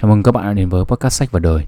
[0.00, 1.66] Chào mừng các bạn đã đến với podcast sách và đời.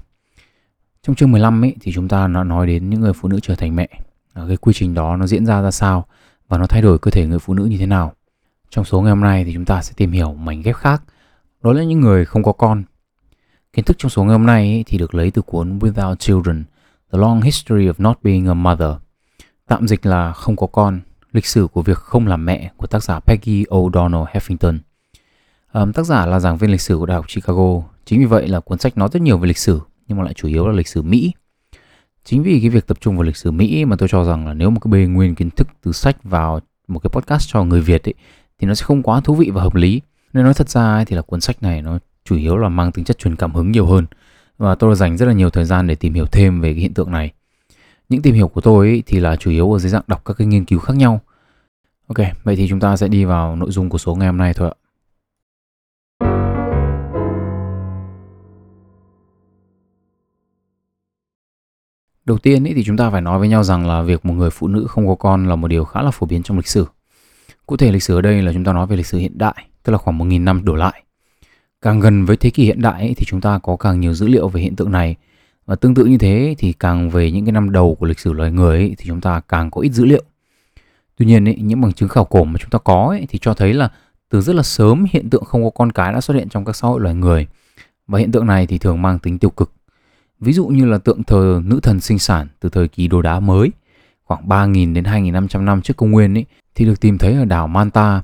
[1.03, 3.55] Trong chương 15 ấy, thì chúng ta đã nói đến những người phụ nữ trở
[3.55, 3.89] thành mẹ.
[4.33, 6.05] À, cái quy trình đó nó diễn ra ra sao
[6.47, 8.13] và nó thay đổi cơ thể người phụ nữ như thế nào.
[8.69, 11.03] Trong số ngày hôm nay thì chúng ta sẽ tìm hiểu mảnh ghép khác.
[11.63, 12.83] Đó là những người không có con.
[13.73, 16.63] Kiến thức trong số ngày hôm nay ấy, thì được lấy từ cuốn Without Children,
[17.11, 18.91] The Long History of Not Being a Mother.
[19.67, 20.99] Tạm dịch là không có con,
[21.31, 24.77] lịch sử của việc không làm mẹ của tác giả Peggy O'Donnell Heffington.
[25.73, 27.81] Um, tác giả là giảng viên lịch sử của Đại học Chicago.
[28.11, 30.33] Chính vì vậy là cuốn sách nói rất nhiều về lịch sử, nhưng mà lại
[30.33, 31.31] chủ yếu là lịch sử Mỹ.
[32.23, 34.53] Chính vì cái việc tập trung vào lịch sử Mỹ mà tôi cho rằng là
[34.53, 37.81] nếu mà cứ bê nguyên kiến thức từ sách vào một cái podcast cho người
[37.81, 38.13] Việt ấy,
[38.59, 40.01] thì nó sẽ không quá thú vị và hợp lý.
[40.33, 42.91] Nên nói thật ra ấy, thì là cuốn sách này nó chủ yếu là mang
[42.91, 44.05] tính chất truyền cảm hứng nhiều hơn.
[44.57, 46.81] Và tôi đã dành rất là nhiều thời gian để tìm hiểu thêm về cái
[46.81, 47.31] hiện tượng này.
[48.09, 50.33] Những tìm hiểu của tôi ấy, thì là chủ yếu ở dưới dạng đọc các
[50.37, 51.21] cái nghiên cứu khác nhau.
[52.07, 54.53] Ok, vậy thì chúng ta sẽ đi vào nội dung của số ngày hôm nay
[54.53, 54.80] thôi ạ.
[62.31, 64.49] Đầu tiên ý, thì chúng ta phải nói với nhau rằng là việc một người
[64.49, 66.85] phụ nữ không có con là một điều khá là phổ biến trong lịch sử.
[67.65, 69.55] Cụ thể lịch sử ở đây là chúng ta nói về lịch sử hiện đại,
[69.83, 71.03] tức là khoảng 1.000 năm đổ lại.
[71.81, 74.27] Càng gần với thế kỷ hiện đại ý, thì chúng ta có càng nhiều dữ
[74.27, 75.15] liệu về hiện tượng này.
[75.65, 78.33] Và tương tự như thế thì càng về những cái năm đầu của lịch sử
[78.33, 80.23] loài người ý, thì chúng ta càng có ít dữ liệu.
[81.17, 83.53] Tuy nhiên ý, những bằng chứng khảo cổ mà chúng ta có ý, thì cho
[83.53, 83.89] thấy là
[84.29, 86.75] từ rất là sớm hiện tượng không có con cái đã xuất hiện trong các
[86.75, 87.47] xã hội loài người.
[88.07, 89.71] Và hiện tượng này thì thường mang tính tiêu cực
[90.41, 93.39] Ví dụ như là tượng thờ nữ thần sinh sản từ thời kỳ đồ đá
[93.39, 93.71] mới,
[94.23, 97.67] khoảng 3.000 đến 2.500 năm trước công nguyên ấy, thì được tìm thấy ở đảo
[97.67, 98.21] Manta,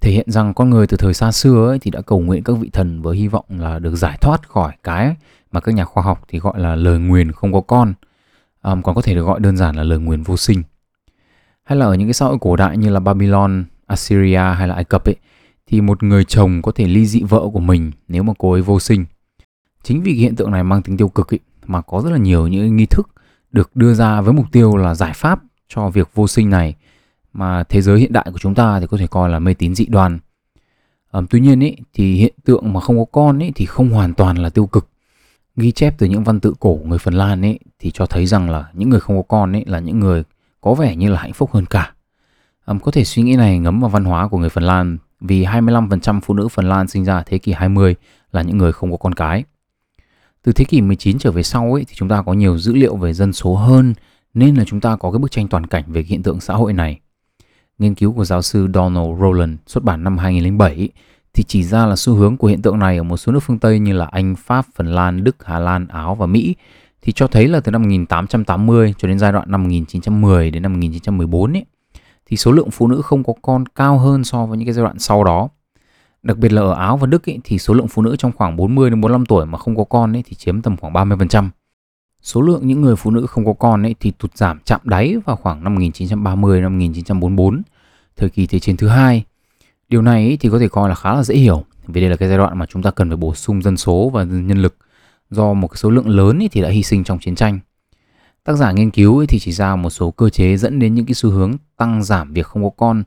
[0.00, 2.52] thể hiện rằng con người từ thời xa xưa ấy, thì đã cầu nguyện các
[2.52, 5.16] vị thần với hy vọng là được giải thoát khỏi cái
[5.52, 7.94] mà các nhà khoa học thì gọi là lời nguyền không có con,
[8.62, 10.62] à, còn có thể được gọi đơn giản là lời nguyền vô sinh.
[11.64, 14.74] Hay là ở những cái xã hội cổ đại như là Babylon, Assyria hay là
[14.74, 15.16] Ai Cập ấy,
[15.66, 18.62] thì một người chồng có thể ly dị vợ của mình nếu mà cô ấy
[18.62, 19.04] vô sinh.
[19.82, 22.46] Chính vì hiện tượng này mang tính tiêu cực ấy, mà có rất là nhiều
[22.46, 23.08] những nghi thức
[23.52, 26.74] được đưa ra với mục tiêu là giải pháp cho việc vô sinh này
[27.32, 29.74] mà thế giới hiện đại của chúng ta thì có thể coi là mê tín
[29.74, 30.18] dị đoan.
[31.10, 34.14] À, tuy nhiên ý, thì hiện tượng mà không có con ý, thì không hoàn
[34.14, 34.88] toàn là tiêu cực.
[35.56, 38.26] Ghi chép từ những văn tự cổ của người Phần Lan ý, thì cho thấy
[38.26, 40.24] rằng là những người không có con ý, là những người
[40.60, 41.92] có vẻ như là hạnh phúc hơn cả.
[42.64, 45.44] À, có thể suy nghĩ này ngấm vào văn hóa của người Phần Lan vì
[45.44, 47.94] 25% phụ nữ Phần Lan sinh ra thế kỷ 20
[48.32, 49.44] là những người không có con cái.
[50.42, 52.96] Từ thế kỷ 19 trở về sau ấy, thì chúng ta có nhiều dữ liệu
[52.96, 53.94] về dân số hơn
[54.34, 56.72] nên là chúng ta có cái bức tranh toàn cảnh về hiện tượng xã hội
[56.72, 57.00] này.
[57.78, 60.90] Nghiên cứu của giáo sư Donald Rowland xuất bản năm 2007 ấy,
[61.34, 63.58] thì chỉ ra là xu hướng của hiện tượng này ở một số nước phương
[63.58, 66.54] Tây như là Anh, Pháp, Phần Lan, Đức, Hà Lan, Áo và Mỹ
[67.02, 70.72] thì cho thấy là từ năm 1880 cho đến giai đoạn năm 1910 đến năm
[70.72, 71.64] 1914 ấy,
[72.26, 74.84] thì số lượng phụ nữ không có con cao hơn so với những cái giai
[74.84, 75.48] đoạn sau đó.
[76.22, 78.56] Đặc biệt là ở Áo và Đức ý, thì số lượng phụ nữ trong khoảng
[78.56, 81.48] 40 đến 45 tuổi mà không có con ý, thì chiếm tầm khoảng 30%.
[82.22, 85.16] Số lượng những người phụ nữ không có con ấy thì tụt giảm chạm đáy
[85.26, 87.62] vào khoảng năm 1930 năm 1944,
[88.16, 89.24] thời kỳ Thế chiến thứ hai.
[89.88, 92.16] Điều này ý thì có thể coi là khá là dễ hiểu, vì đây là
[92.16, 94.76] cái giai đoạn mà chúng ta cần phải bổ sung dân số và nhân lực
[95.30, 97.58] do một cái số lượng lớn ý thì đã hy sinh trong chiến tranh.
[98.44, 101.14] Tác giả nghiên cứu thì chỉ ra một số cơ chế dẫn đến những cái
[101.14, 103.02] xu hướng tăng giảm việc không có con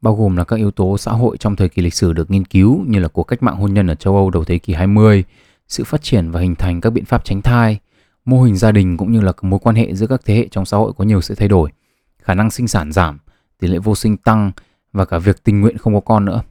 [0.00, 2.44] bao gồm là các yếu tố xã hội trong thời kỳ lịch sử được nghiên
[2.44, 5.24] cứu như là cuộc cách mạng hôn nhân ở châu Âu đầu thế kỷ 20,
[5.68, 7.78] sự phát triển và hình thành các biện pháp tránh thai,
[8.24, 10.64] mô hình gia đình cũng như là mối quan hệ giữa các thế hệ trong
[10.64, 11.70] xã hội có nhiều sự thay đổi,
[12.22, 13.18] khả năng sinh sản giảm,
[13.58, 14.52] tỷ lệ vô sinh tăng
[14.92, 16.42] và cả việc tình nguyện không có con nữa.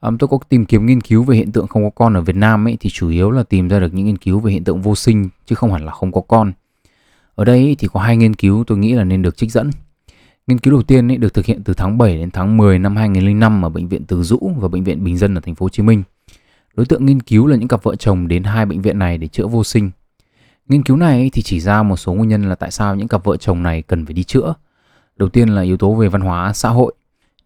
[0.00, 2.36] À, tôi có tìm kiếm nghiên cứu về hiện tượng không có con ở Việt
[2.36, 4.82] Nam ấy thì chủ yếu là tìm ra được những nghiên cứu về hiện tượng
[4.82, 6.52] vô sinh chứ không hẳn là không có con.
[7.34, 9.70] Ở đây thì có hai nghiên cứu tôi nghĩ là nên được trích dẫn.
[10.46, 12.96] Nghiên cứu đầu tiên ấy được thực hiện từ tháng 7 đến tháng 10 năm
[12.96, 15.68] 2005 ở bệnh viện Từ Dũ và bệnh viện Bình Dân ở thành phố Hồ
[15.68, 16.02] Chí Minh.
[16.74, 19.28] Đối tượng nghiên cứu là những cặp vợ chồng đến hai bệnh viện này để
[19.28, 19.90] chữa vô sinh.
[20.68, 23.24] Nghiên cứu này thì chỉ ra một số nguyên nhân là tại sao những cặp
[23.24, 24.54] vợ chồng này cần phải đi chữa.
[25.16, 26.94] Đầu tiên là yếu tố về văn hóa, xã hội.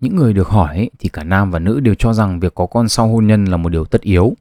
[0.01, 2.89] Những người được hỏi thì cả nam và nữ đều cho rằng việc có con
[2.89, 4.35] sau hôn nhân là một điều tất yếu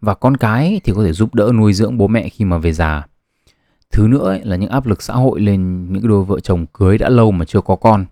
[0.00, 2.72] và con cái thì có thể giúp đỡ nuôi dưỡng bố mẹ khi mà về
[2.72, 3.06] già.
[3.94, 6.98] Thứ nữa ấy, là những áp lực xã hội lên những đôi vợ chồng cưới
[6.98, 8.06] đã lâu mà chưa có con.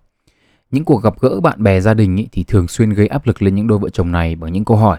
[0.71, 3.41] Những cuộc gặp gỡ bạn bè gia đình ấy, thì thường xuyên gây áp lực
[3.41, 4.97] lên những đôi vợ chồng này bằng những câu hỏi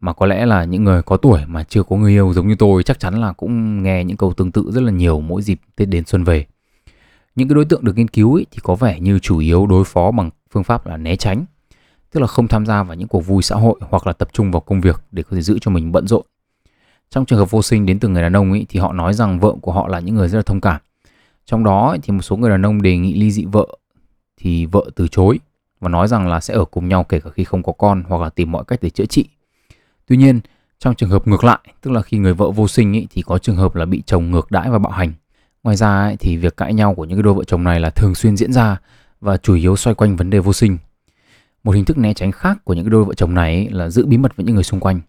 [0.00, 2.54] mà có lẽ là những người có tuổi mà chưa có người yêu giống như
[2.58, 5.60] tôi chắc chắn là cũng nghe những câu tương tự rất là nhiều mỗi dịp
[5.76, 6.46] Tết đến xuân về.
[7.36, 9.84] Những cái đối tượng được nghiên cứu ấy, thì có vẻ như chủ yếu đối
[9.84, 11.44] phó bằng phương pháp là né tránh,
[12.12, 14.50] tức là không tham gia vào những cuộc vui xã hội hoặc là tập trung
[14.50, 16.22] vào công việc để có thể giữ cho mình bận rộn.
[17.12, 19.40] Trong trường hợp vô sinh đến từ người đàn ông ấy, thì họ nói rằng
[19.40, 20.80] vợ của họ là những người rất là thông cảm.
[21.46, 23.66] Trong đó thì một số người đàn ông đề nghị ly dị vợ
[24.40, 25.38] thì vợ từ chối
[25.80, 28.22] và nói rằng là sẽ ở cùng nhau kể cả khi không có con hoặc
[28.22, 29.28] là tìm mọi cách để chữa trị.
[30.06, 30.40] Tuy nhiên,
[30.82, 33.38] Trong trường hợp ngược lại, tức là khi người vợ vô sinh ấy, thì có
[33.38, 35.12] trường hợp là bị chồng ngược đãi và bạo hành.
[35.62, 38.14] Ngoài ra ấy, thì việc cãi nhau của những đôi vợ chồng này là thường
[38.14, 38.80] xuyên diễn ra
[39.20, 40.78] và chủ yếu xoay quanh vấn đề vô sinh.
[41.64, 44.06] Một hình thức né tránh khác của những đôi vợ chồng này ấy là giữ
[44.06, 45.00] bí mật với những người xung quanh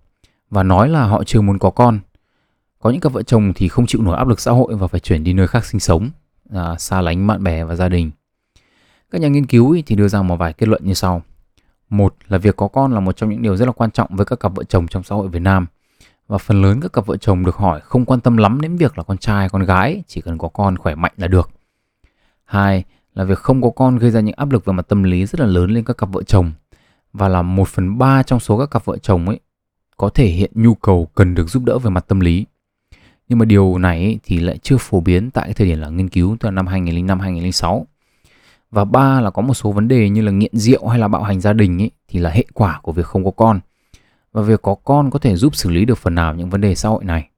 [0.53, 1.99] và nói là họ chưa muốn có con.
[2.79, 4.99] Có những cặp vợ chồng thì không chịu nổi áp lực xã hội và phải
[4.99, 6.09] chuyển đi nơi khác sinh sống,
[6.53, 8.11] à, xa lánh bạn bè và gia đình.
[9.11, 11.21] Các nhà nghiên cứu thì đưa ra một vài kết luận như sau.
[11.89, 14.25] Một là việc có con là một trong những điều rất là quan trọng với
[14.25, 15.65] các cặp vợ chồng trong xã hội Việt Nam.
[16.27, 18.97] Và phần lớn các cặp vợ chồng được hỏi không quan tâm lắm đến việc
[18.97, 21.49] là con trai, con gái, chỉ cần có con khỏe mạnh là được.
[22.45, 22.83] Hai
[23.13, 25.39] là việc không có con gây ra những áp lực về mặt tâm lý rất
[25.39, 26.51] là lớn lên các cặp vợ chồng.
[27.13, 29.39] Và là một phần ba trong số các cặp vợ chồng ấy
[29.97, 32.45] có thể hiện nhu cầu cần được giúp đỡ về mặt tâm lý.
[33.29, 36.09] Nhưng mà điều này thì lại chưa phổ biến tại cái thời điểm là nghiên
[36.09, 37.83] cứu từ năm 2005-2006
[38.71, 41.23] và ba là có một số vấn đề như là nghiện rượu hay là bạo
[41.23, 43.59] hành gia đình ấy, thì là hệ quả của việc không có con
[44.31, 46.75] và việc có con có thể giúp xử lý được phần nào những vấn đề
[46.75, 47.29] xã hội này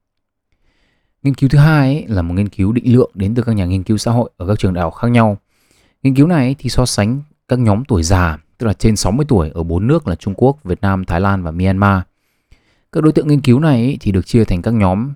[1.23, 3.65] nghiên cứu thứ hai ấy, là một nghiên cứu định lượng đến từ các nhà
[3.65, 5.37] nghiên cứu xã hội ở các trường đại học khác nhau
[6.03, 9.51] nghiên cứu này thì so sánh các nhóm tuổi già tức là trên 60 tuổi
[9.53, 12.01] ở bốn nước là Trung Quốc, Việt Nam, Thái Lan và Myanmar.
[12.95, 15.13] Các đối tượng nghiên cứu này thì được chia thành các nhóm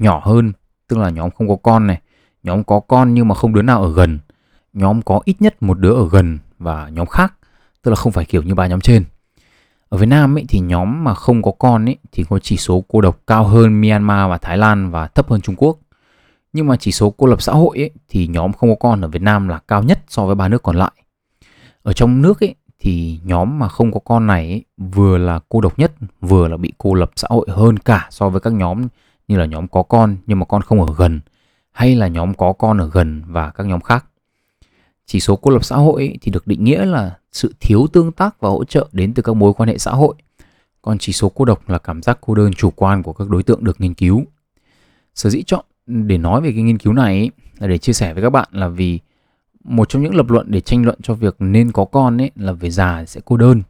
[0.00, 0.52] nhỏ hơn,
[0.88, 2.00] tức là nhóm không có con này,
[2.42, 4.18] nhóm có con nhưng mà không đứa nào ở gần
[4.72, 7.34] nhóm có ít nhất một đứa ở gần và nhóm khác
[7.82, 9.04] tức là không phải kiểu như ba nhóm trên.
[9.88, 12.84] Ở Việt Nam ấy, thì nhóm mà không có con ấy, thì có chỉ số
[12.88, 15.78] cô độc cao hơn Myanmar và Thái Lan và thấp hơn Trung Quốc.
[16.52, 19.08] Nhưng mà chỉ số cô lập xã hội ấy, thì nhóm không có con ở
[19.08, 20.92] Việt Nam là cao nhất so với ba nước còn lại.
[21.82, 25.60] Ở trong nước ấy, thì nhóm mà không có con này ấy, vừa là cô
[25.60, 28.88] độc nhất vừa là bị cô lập xã hội hơn cả so với các nhóm
[29.28, 31.20] như là nhóm có con nhưng mà con không ở gần
[31.72, 34.04] hay là nhóm có con ở gần và các nhóm khác
[35.12, 38.40] chỉ số cô lập xã hội thì được định nghĩa là sự thiếu tương tác
[38.40, 40.14] và hỗ trợ đến từ các mối quan hệ xã hội.
[40.82, 43.42] Còn chỉ số cô độc là cảm giác cô đơn chủ quan của các đối
[43.42, 44.24] tượng được nghiên cứu.
[45.14, 48.22] Sở dĩ chọn để nói về cái nghiên cứu này là để chia sẻ với
[48.22, 48.98] các bạn là vì
[49.64, 52.52] một trong những lập luận để tranh luận cho việc nên có con ấy là
[52.52, 53.62] về già sẽ cô đơn.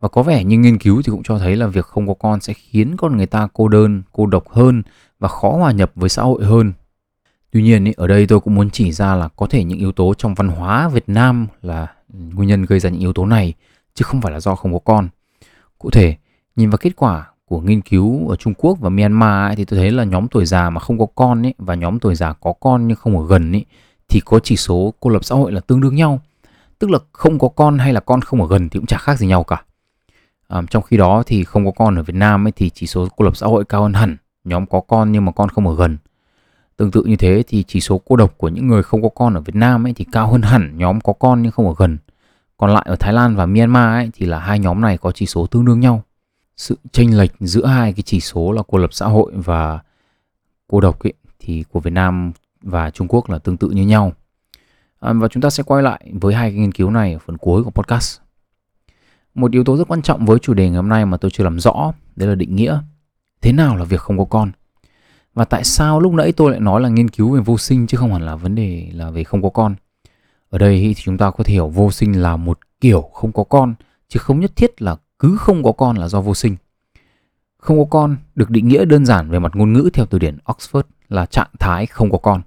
[0.00, 2.40] Và có vẻ như nghiên cứu thì cũng cho thấy là việc không có con
[2.40, 4.82] sẽ khiến con người ta cô đơn, cô độc hơn
[5.18, 6.72] và khó hòa nhập với xã hội hơn
[7.50, 9.92] Tuy nhiên ý, ở đây tôi cũng muốn chỉ ra là có thể những yếu
[9.92, 13.54] tố trong văn hóa Việt Nam là nguyên nhân gây ra những yếu tố này
[13.94, 15.08] chứ không phải là do không có con.
[15.78, 16.16] Cụ thể,
[16.56, 19.78] nhìn vào kết quả của nghiên cứu ở Trung Quốc và Myanmar ấy, thì tôi
[19.78, 22.52] thấy là nhóm tuổi già mà không có con ấy, và nhóm tuổi già có
[22.52, 23.64] con nhưng không ở gần ấy,
[24.10, 26.20] thì có chỉ số cô lập xã hội là tương đương nhau.
[26.78, 29.18] Tức là không có con hay là con không ở gần thì cũng chả khác
[29.18, 29.62] gì nhau cả.
[30.48, 33.08] À, trong khi đó thì không có con ở Việt Nam ấy, thì chỉ số
[33.16, 35.76] cô lập xã hội cao hơn hẳn nhóm có con nhưng mà con không ở
[35.76, 35.96] gần
[36.80, 39.34] Tương tự như thế thì chỉ số cô độc của những người không có con
[39.34, 41.98] ở Việt Nam ấy thì cao hơn hẳn nhóm có con nhưng không ở gần.
[42.56, 45.26] Còn lại ở Thái Lan và Myanmar ấy thì là hai nhóm này có chỉ
[45.26, 46.02] số tương đương nhau.
[46.56, 49.78] Sự chênh lệch giữa hai cái chỉ số là cô lập xã hội và
[50.68, 54.12] cô độc ấy, thì của Việt Nam và Trung Quốc là tương tự như nhau.
[55.00, 57.38] À, và chúng ta sẽ quay lại với hai cái nghiên cứu này ở phần
[57.38, 58.20] cuối của podcast.
[59.34, 61.44] Một yếu tố rất quan trọng với chủ đề ngày hôm nay mà tôi chưa
[61.44, 62.78] làm rõ, đấy là định nghĩa.
[63.40, 64.52] Thế nào là việc không có con?
[65.34, 67.96] và tại sao lúc nãy tôi lại nói là nghiên cứu về vô sinh chứ
[67.96, 69.74] không hẳn là vấn đề là về không có con
[70.50, 73.44] ở đây thì chúng ta có thể hiểu vô sinh là một kiểu không có
[73.44, 73.74] con
[74.08, 76.56] chứ không nhất thiết là cứ không có con là do vô sinh
[77.58, 80.38] không có con được định nghĩa đơn giản về mặt ngôn ngữ theo từ điển
[80.44, 82.42] Oxford là trạng thái không có con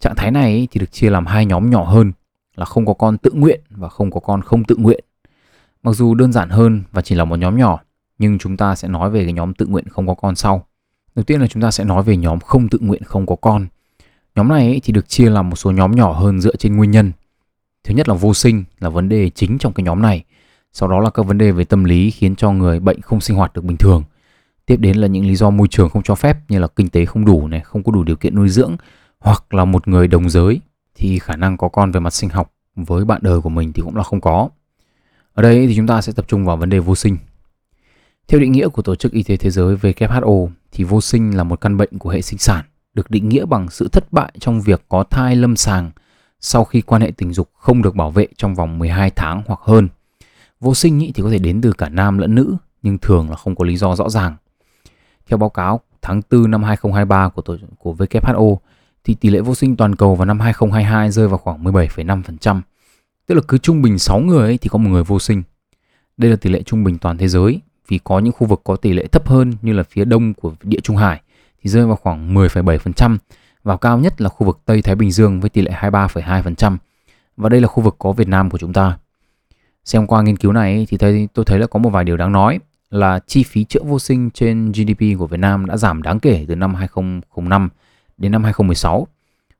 [0.00, 2.12] trạng thái này thì được chia làm hai nhóm nhỏ hơn
[2.54, 5.04] là không có con tự nguyện và không có con không tự nguyện
[5.82, 7.80] mặc dù đơn giản hơn và chỉ là một nhóm nhỏ
[8.18, 10.66] nhưng chúng ta sẽ nói về cái nhóm tự nguyện không có con sau
[11.14, 13.66] Đầu tiên là chúng ta sẽ nói về nhóm không tự nguyện không có con.
[14.36, 17.12] Nhóm này thì được chia làm một số nhóm nhỏ hơn dựa trên nguyên nhân.
[17.84, 20.24] Thứ nhất là vô sinh là vấn đề chính trong cái nhóm này.
[20.72, 23.36] Sau đó là các vấn đề về tâm lý khiến cho người bệnh không sinh
[23.36, 24.04] hoạt được bình thường.
[24.66, 27.04] Tiếp đến là những lý do môi trường không cho phép như là kinh tế
[27.04, 28.76] không đủ này, không có đủ điều kiện nuôi dưỡng
[29.20, 30.60] hoặc là một người đồng giới
[30.94, 33.82] thì khả năng có con về mặt sinh học với bạn đời của mình thì
[33.82, 34.48] cũng là không có.
[35.34, 37.16] Ở đây thì chúng ta sẽ tập trung vào vấn đề vô sinh.
[38.28, 41.44] Theo định nghĩa của Tổ chức Y tế Thế giới WHO thì vô sinh là
[41.44, 44.60] một căn bệnh của hệ sinh sản, được định nghĩa bằng sự thất bại trong
[44.60, 45.90] việc có thai lâm sàng
[46.40, 49.60] sau khi quan hệ tình dục không được bảo vệ trong vòng 12 tháng hoặc
[49.62, 49.88] hơn.
[50.60, 53.36] Vô sinh ý thì có thể đến từ cả nam lẫn nữ, nhưng thường là
[53.36, 54.36] không có lý do rõ ràng.
[55.26, 58.56] Theo báo cáo tháng 4 năm 2023 của tổ của WHO
[59.04, 62.60] thì tỷ lệ vô sinh toàn cầu vào năm 2022 rơi vào khoảng 17,5%.
[63.26, 65.42] Tức là cứ trung bình 6 người ấy thì có một người vô sinh.
[66.16, 68.76] Đây là tỷ lệ trung bình toàn thế giới vì có những khu vực có
[68.76, 71.20] tỷ lệ thấp hơn như là phía đông của địa Trung Hải
[71.62, 73.16] thì rơi vào khoảng 10,7%
[73.64, 76.76] và cao nhất là khu vực Tây Thái Bình Dương với tỷ lệ 23,2%.
[77.36, 78.98] Và đây là khu vực có Việt Nam của chúng ta.
[79.84, 82.32] Xem qua nghiên cứu này thì thấy tôi thấy là có một vài điều đáng
[82.32, 82.58] nói.
[82.90, 86.44] là chi phí chữa vô sinh trên GDP của Việt Nam đã giảm đáng kể
[86.48, 87.68] từ năm 2005
[88.20, 89.06] đến năm 2016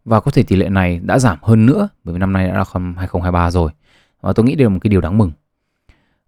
[0.04, 2.52] và có thể tỷ lệ này đã giảm hơn nữa bởi vì năm nay đã
[2.52, 3.70] là năm 2023 rồi
[4.20, 5.32] và tôi nghĩ đây là một cái điều đáng mừng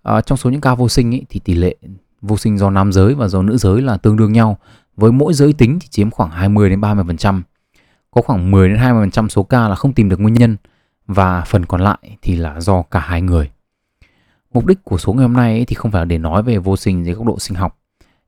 [0.03, 1.77] à, trong số những ca vô sinh ý, thì tỷ lệ
[2.23, 4.59] vô sinh do nam giới và do nữ giới là tương đương nhau
[4.97, 7.43] với mỗi giới tính thì chiếm khoảng 20 đến 30%.
[8.11, 10.57] Có khoảng 10 đến 20% số ca là không tìm được nguyên nhân
[11.07, 13.51] và phần còn lại thì là do cả hai người.
[14.53, 16.77] Mục đích của số ngày hôm nay thì không phải là để nói về vô
[16.77, 17.79] sinh dưới góc độ sinh học.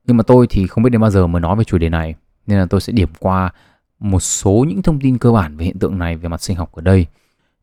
[0.07, 2.15] Nhưng mà tôi thì không biết đến bao giờ mới nói về chủ đề này
[2.47, 3.51] nên là tôi sẽ điểm qua
[3.99, 6.71] một số những thông tin cơ bản về hiện tượng này về mặt sinh học
[6.71, 7.05] ở đây.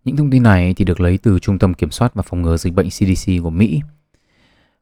[0.04, 2.56] Những thông tin này thì được lấy từ Trung tâm Kiểm soát và Phòng ngừa
[2.56, 3.80] Dịch bệnh CDC của Mỹ.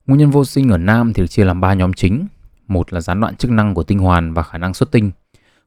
[0.07, 2.27] Nguyên nhân vô sinh ở nam thì được chia làm 3 nhóm chính.
[2.69, 5.11] Một là gián đoạn chức năng của tinh hoàn và khả năng xuất tinh.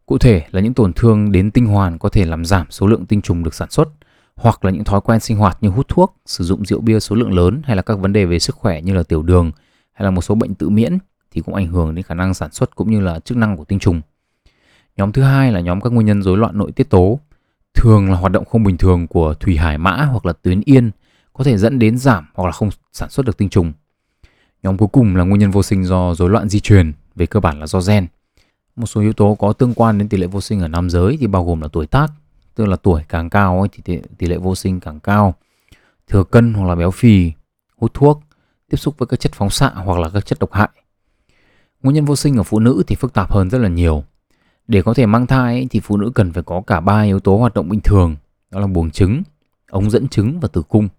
[0.06, 3.06] Cụ thể là những tổn thương đến tinh hoàn có thể làm giảm số lượng
[3.06, 3.90] tinh trùng được sản xuất
[4.36, 7.16] hoặc là những thói quen sinh hoạt như hút thuốc, sử dụng rượu bia số
[7.16, 9.52] lượng lớn hay là các vấn đề về sức khỏe như là tiểu đường
[9.94, 10.98] hay là một số bệnh tự miễn
[11.32, 13.64] thì cũng ảnh hưởng đến khả năng sản xuất cũng như là chức năng của
[13.64, 14.02] tinh trùng.
[14.98, 17.20] Nhóm thứ hai là nhóm các nguyên nhân rối loạn nội tiết tố,
[17.74, 20.92] thường là hoạt động không bình thường của thủy hải mã hoặc là tuyến yên
[21.34, 23.74] có thể dẫn đến giảm hoặc là không sản xuất được tinh trùng.
[24.64, 27.40] Nhóm cuối cùng là nguyên nhân vô sinh do rối loạn di truyền, về cơ
[27.40, 28.08] bản là do gen.
[28.76, 31.18] Một số yếu tố có tương quan đến tỷ lệ vô sinh ở nam giới
[31.20, 32.12] thì bao gồm là tuổi tác,
[32.56, 35.34] tức là tuổi càng cao ấy, thì tỷ, tỷ lệ vô sinh càng cao,
[36.08, 37.32] thừa cân hoặc là béo phì,
[37.78, 38.24] hút thuốc,
[38.70, 40.70] tiếp xúc với các chất phóng xạ hoặc là các chất độc hại.
[41.84, 44.04] Nguyên nhân vô sinh ở phụ nữ thì phức tạp hơn rất là nhiều.
[44.68, 47.20] Để có thể mang thai ấy, thì phụ nữ cần phải có cả ba yếu
[47.20, 48.16] tố hoạt động bình thường,
[48.52, 49.24] đó là buồng trứng,
[49.70, 50.90] ống dẫn trứng và tử cung.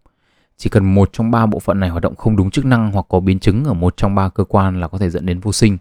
[0.57, 3.07] Chỉ cần một trong ba bộ phận này hoạt động không đúng chức năng hoặc
[3.09, 5.53] có biến chứng ở một trong ba cơ quan là có thể dẫn đến vô
[5.53, 5.79] sinh.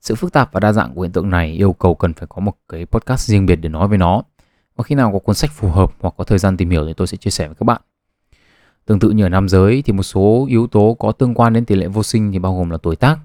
[0.00, 2.40] Sự phức tạp và đa dạng của hiện tượng này yêu cầu cần phải có
[2.40, 4.22] một cái podcast riêng biệt để nói về nó.
[4.76, 6.92] Và khi nào có cuốn sách phù hợp hoặc có thời gian tìm hiểu thì
[6.94, 7.82] tôi sẽ chia sẻ với các bạn.
[8.86, 11.64] Tương tự như ở nam giới thì một số yếu tố có tương quan đến
[11.64, 13.18] tỷ lệ vô sinh thì bao gồm là tuổi tác.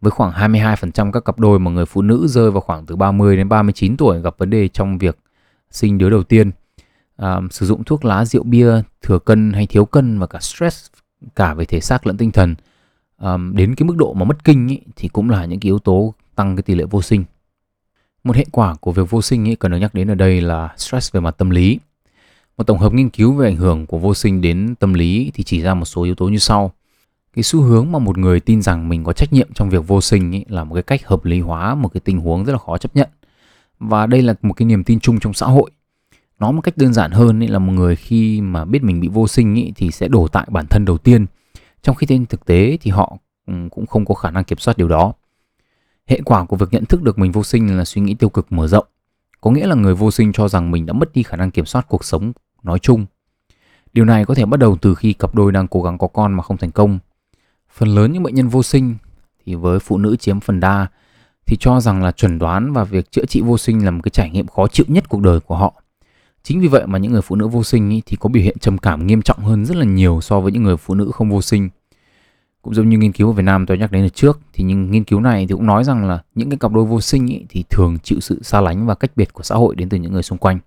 [0.00, 3.36] Với khoảng 22% các cặp đôi mà người phụ nữ rơi vào khoảng từ 30
[3.36, 5.18] đến 39 tuổi gặp vấn đề trong việc
[5.70, 6.50] sinh đứa đầu tiên–
[7.18, 10.86] à, sử dụng thuốc lá rượu bia thừa cân hay thiếu cân và cả stress
[11.36, 12.54] cả về thể xác lẫn tinh thần.
[13.16, 15.78] À, đến cái mức độ mà mất kinh ý, thì cũng là những cái yếu
[15.78, 17.24] tố tăng cái tỷ lệ vô sinh.
[18.24, 20.74] Một hệ quả của việc vô sinh ý, cần được nhắc đến ở đây là
[20.76, 21.78] stress về mặt tâm lý.
[22.56, 25.44] Một tổng hợp nghiên cứu về ảnh hưởng của vô sinh đến tâm lý thì
[25.44, 26.72] chỉ ra một số yếu tố như sau
[27.38, 30.00] cái xu hướng mà một người tin rằng mình có trách nhiệm trong việc vô
[30.00, 32.58] sinh ý, là một cái cách hợp lý hóa một cái tình huống rất là
[32.58, 33.08] khó chấp nhận.
[33.78, 35.70] Và đây là một cái niềm tin chung trong xã hội.
[36.38, 39.08] Nói một cách đơn giản hơn ấy là một người khi mà biết mình bị
[39.08, 41.26] vô sinh ấy, thì sẽ đổ tại bản thân đầu tiên.
[41.82, 43.16] Trong khi trên thực tế thì họ
[43.46, 45.12] ừ, cũng không có khả năng kiểm soát điều đó.
[46.06, 48.52] Hệ quả của việc nhận thức được mình vô sinh là suy nghĩ tiêu cực
[48.52, 48.86] mở rộng.
[49.40, 51.66] Có nghĩa là người vô sinh cho rằng mình đã mất đi khả năng kiểm
[51.66, 53.06] soát cuộc sống nói chung.
[53.92, 56.32] Điều này có thể bắt đầu từ khi cặp đôi đang cố gắng có con
[56.32, 56.98] mà không thành công
[57.78, 58.96] phần lớn những bệnh nhân vô sinh
[59.46, 60.86] thì với phụ nữ chiếm phần đa
[61.46, 64.10] thì cho rằng là chuẩn đoán và việc chữa trị vô sinh là một cái
[64.10, 65.82] trải nghiệm khó chịu nhất cuộc đời của họ
[66.48, 68.58] Chính vì vậy mà những người phụ nữ vô sinh ý, thì có biểu hiện
[68.58, 71.30] trầm cảm nghiêm trọng hơn rất là nhiều so với những người phụ nữ không
[71.30, 71.68] vô sinh.
[72.62, 74.90] Cũng giống như nghiên cứu ở Việt Nam tôi nhắc đến ở trước thì những
[74.90, 77.44] nghiên cứu này thì cũng nói rằng là những cái cặp đôi vô sinh ý,
[77.48, 80.12] thì thường chịu sự xa lánh và cách biệt của xã hội đến từ những
[80.12, 80.58] người xung quanh.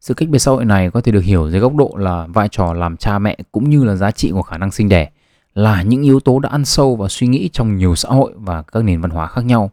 [0.00, 2.48] Sự cách biệt xã hội này có thể được hiểu dưới góc độ là vai
[2.48, 5.10] trò làm cha mẹ cũng như là giá trị của khả năng sinh đẻ
[5.58, 8.62] là những yếu tố đã ăn sâu vào suy nghĩ trong nhiều xã hội và
[8.62, 9.70] các nền văn hóa khác nhau.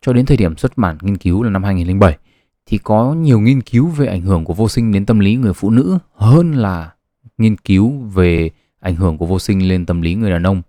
[0.00, 2.18] Cho đến thời điểm xuất bản nghiên cứu là năm 2007
[2.66, 5.52] thì có nhiều nghiên cứu về ảnh hưởng của vô sinh đến tâm lý người
[5.52, 6.92] phụ nữ hơn là
[7.38, 10.62] nghiên cứu về ảnh hưởng của vô sinh lên tâm lý người đàn ông.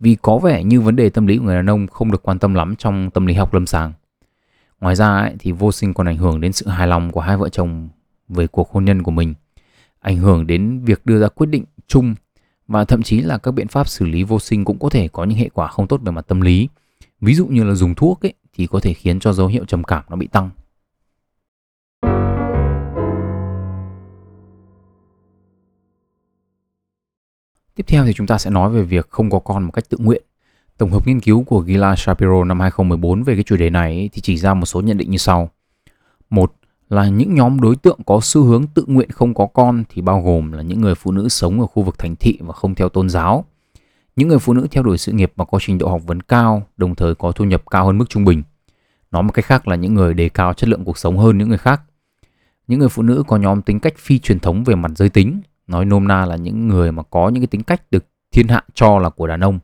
[0.00, 2.38] Vì có vẻ như vấn đề tâm lý của người đàn ông không được quan
[2.38, 3.92] tâm lắm trong tâm lý học lâm sàng.
[4.80, 7.36] Ngoài ra ấy, thì vô sinh còn ảnh hưởng đến sự hài lòng của hai
[7.36, 7.88] vợ chồng
[8.28, 9.34] về cuộc hôn nhân của mình,
[10.00, 12.14] ảnh hưởng đến việc đưa ra quyết định chung
[12.68, 15.24] và thậm chí là các biện pháp xử lý vô sinh cũng có thể có
[15.24, 16.68] những hệ quả không tốt về mặt tâm lý.
[17.20, 19.84] Ví dụ như là dùng thuốc ấy, thì có thể khiến cho dấu hiệu trầm
[19.84, 20.50] cảm nó bị tăng.
[27.74, 29.98] Tiếp theo thì chúng ta sẽ nói về việc không có con một cách tự
[29.98, 30.22] nguyện.
[30.78, 34.20] Tổng hợp nghiên cứu của Gila Shapiro năm 2014 về cái chủ đề này thì
[34.20, 35.50] chỉ ra một số nhận định như sau.
[36.30, 36.52] Một
[36.88, 40.22] là những nhóm đối tượng có xu hướng tự nguyện không có con thì bao
[40.22, 42.88] gồm là những người phụ nữ sống ở khu vực thành thị và không theo
[42.88, 43.44] tôn giáo,
[44.16, 46.62] những người phụ nữ theo đuổi sự nghiệp và có trình độ học vấn cao,
[46.76, 48.42] đồng thời có thu nhập cao hơn mức trung bình.
[49.10, 51.48] Nói một cách khác là những người đề cao chất lượng cuộc sống hơn những
[51.48, 51.82] người khác.
[52.66, 55.40] Những người phụ nữ có nhóm tính cách phi truyền thống về mặt giới tính
[55.66, 58.62] nói nôm na là những người mà có những cái tính cách được thiên hạ
[58.74, 59.58] cho là của đàn ông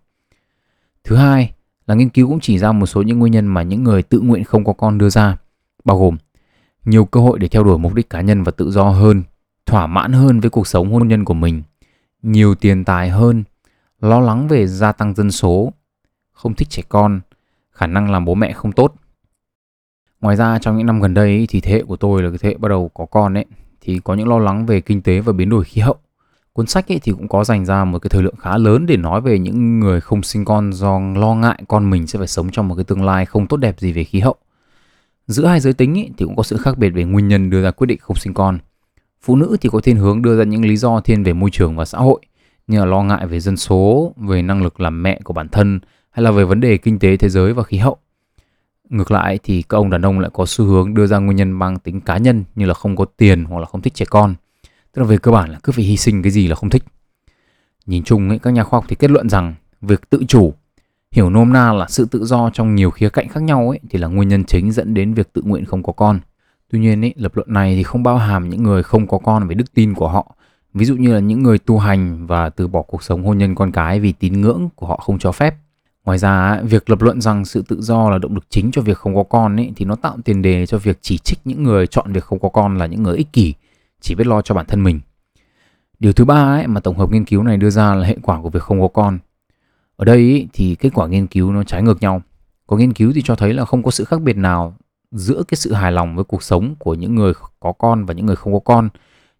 [1.04, 1.52] thứ hai
[1.86, 4.20] là nghiên cứu cũng chỉ ra một số những nguyên nhân mà những người tự
[4.20, 5.36] nguyện không có con đưa ra
[5.84, 6.16] bao gồm
[6.90, 9.22] nhiều cơ hội để theo đuổi mục đích cá nhân và tự do hơn
[9.66, 11.62] thỏa mãn hơn với cuộc sống hôn nhân của mình
[12.22, 13.44] nhiều tiền tài hơn
[14.00, 15.72] lo lắng về gia tăng dân số
[16.40, 17.20] không thích trẻ con,
[17.72, 18.94] khả năng làm bố mẹ không tốt.
[20.20, 22.48] Ngoài ra trong những năm gần đây thì thế hệ của tôi là cái thế
[22.48, 23.44] hệ bắt đầu có con ấy
[23.80, 25.96] thì có những lo lắng về kinh tế và biến đổi khí hậu.
[26.52, 28.96] Cuốn sách ấy thì cũng có dành ra một cái thời lượng khá lớn để
[28.96, 32.50] nói về những người không sinh con do lo ngại con mình sẽ phải sống
[32.50, 34.36] trong một cái tương lai không tốt đẹp gì về khí hậu.
[35.30, 37.62] Giữa hai giới tính ý, thì cũng có sự khác biệt về nguyên nhân đưa
[37.62, 38.58] ra quyết định không sinh con.
[39.22, 41.76] Phụ nữ thì có thiên hướng đưa ra những lý do thiên về môi trường
[41.76, 42.20] và xã hội
[42.66, 45.80] như là lo ngại về dân số, về năng lực làm mẹ của bản thân
[46.10, 47.96] hay là về vấn đề kinh tế thế giới và khí hậu.
[48.88, 51.50] Ngược lại thì các ông đàn ông lại có xu hướng đưa ra nguyên nhân
[51.50, 54.34] mang tính cá nhân như là không có tiền hoặc là không thích trẻ con.
[54.92, 56.84] Tức là về cơ bản là cứ phải hy sinh cái gì là không thích.
[57.86, 60.54] Nhìn chung ấy, các nhà khoa học thì kết luận rằng việc tự chủ,
[61.14, 63.98] hiểu nôm na là sự tự do trong nhiều khía cạnh khác nhau ấy thì
[63.98, 66.20] là nguyên nhân chính dẫn đến việc tự nguyện không có con.
[66.70, 69.48] Tuy nhiên ấy, lập luận này thì không bao hàm những người không có con
[69.48, 70.36] về đức tin của họ.
[70.74, 73.54] Ví dụ như là những người tu hành và từ bỏ cuộc sống hôn nhân
[73.54, 75.54] con cái vì tín ngưỡng của họ không cho phép
[76.04, 78.96] Ngoài ra, việc lập luận rằng sự tự do là động lực chính cho việc
[78.96, 81.86] không có con ấy, thì nó tạo tiền đề cho việc chỉ trích những người
[81.86, 83.54] chọn việc không có con là những người ích kỷ,
[84.00, 85.00] chỉ biết lo cho bản thân mình.
[85.98, 88.40] Điều thứ ba ấy, mà tổng hợp nghiên cứu này đưa ra là hệ quả
[88.42, 89.18] của việc không có con.
[90.00, 92.22] Ở đây thì kết quả nghiên cứu nó trái ngược nhau.
[92.66, 94.74] Có nghiên cứu thì cho thấy là không có sự khác biệt nào
[95.10, 98.26] giữa cái sự hài lòng với cuộc sống của những người có con và những
[98.26, 98.88] người không có con.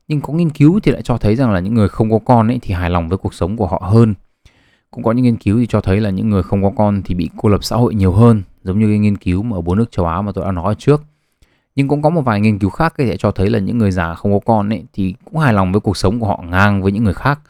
[0.09, 2.49] Nhưng có nghiên cứu thì lại cho thấy rằng là những người không có con
[2.49, 4.15] ấy thì hài lòng với cuộc sống của họ hơn
[4.91, 7.15] cũng có những nghiên cứu thì cho thấy là những người không có con thì
[7.15, 9.79] bị cô lập xã hội nhiều hơn, giống như cái nghiên cứu mà ở bốn
[9.79, 11.03] nước châu Á mà tôi đã nói trước.
[11.75, 14.15] Nhưng cũng có một vài nghiên cứu khác thì cho thấy là những người già
[14.15, 16.93] không có con ấy thì cũng hài lòng với cuộc sống của họ ngang với
[16.93, 17.41] những người khác.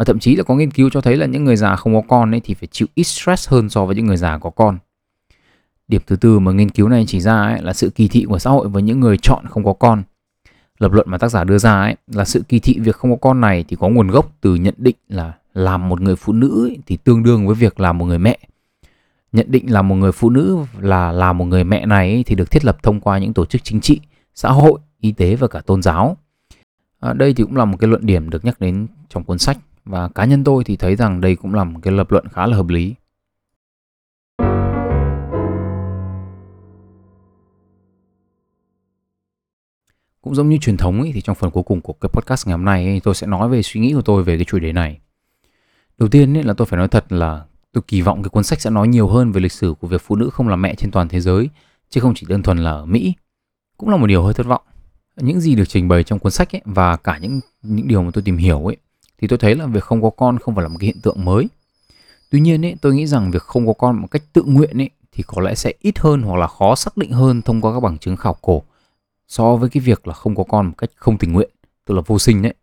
[0.00, 2.02] Và thậm chí là có nghiên cứu cho thấy là những người già không có
[2.08, 4.78] con ấy thì phải chịu ít stress hơn so với những người già có con.
[5.88, 8.38] Điểm thứ tư mà nghiên cứu này chỉ ra ấy là sự kỳ thị của
[8.38, 10.02] xã hội với những người chọn không có con.
[10.78, 13.16] Lập luận mà tác giả đưa ra ấy là sự kỳ thị việc không có
[13.16, 16.66] con này thì có nguồn gốc từ nhận định là làm một người phụ nữ
[16.68, 18.38] ấy, thì tương đương với việc làm một người mẹ
[19.32, 22.34] nhận định là một người phụ nữ là là một người mẹ này ấy, thì
[22.34, 24.00] được thiết lập thông qua những tổ chức chính trị
[24.34, 26.16] xã hội y tế và cả tôn giáo
[27.00, 29.58] à, đây thì cũng là một cái luận điểm được nhắc đến trong cuốn sách
[29.84, 32.46] và cá nhân tôi thì thấy rằng đây cũng là một cái lập luận khá
[32.46, 32.94] là hợp lý
[40.20, 42.56] cũng giống như truyền thống ấy, thì trong phần cuối cùng của cái podcast ngày
[42.56, 44.72] hôm nay ấy, tôi sẽ nói về suy nghĩ của tôi về cái chủ đề
[44.72, 45.00] này
[46.00, 48.60] Đầu tiên ấy là tôi phải nói thật là tôi kỳ vọng cái cuốn sách
[48.60, 50.90] sẽ nói nhiều hơn về lịch sử của việc phụ nữ không làm mẹ trên
[50.90, 51.48] toàn thế giới,
[51.90, 53.14] chứ không chỉ đơn thuần là ở Mỹ.
[53.76, 54.62] Cũng là một điều hơi thất vọng.
[55.16, 58.10] Những gì được trình bày trong cuốn sách ấy, và cả những những điều mà
[58.12, 58.76] tôi tìm hiểu ấy
[59.20, 61.24] thì tôi thấy là việc không có con không phải là một cái hiện tượng
[61.24, 61.48] mới.
[62.30, 64.90] Tuy nhiên ấy, tôi nghĩ rằng việc không có con một cách tự nguyện ấy
[65.12, 67.80] thì có lẽ sẽ ít hơn hoặc là khó xác định hơn thông qua các
[67.80, 68.62] bằng chứng khảo cổ
[69.28, 71.50] so với cái việc là không có con một cách không tình nguyện,
[71.84, 72.54] tức là vô sinh đấy